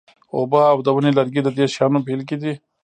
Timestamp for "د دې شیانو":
1.43-1.99